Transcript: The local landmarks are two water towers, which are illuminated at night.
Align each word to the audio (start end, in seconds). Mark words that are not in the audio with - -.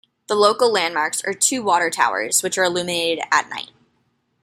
The 0.25 0.33
local 0.33 0.71
landmarks 0.71 1.23
are 1.25 1.33
two 1.35 1.61
water 1.61 1.91
towers, 1.91 2.41
which 2.41 2.57
are 2.57 2.63
illuminated 2.63 3.23
at 3.31 3.49
night. 3.51 3.69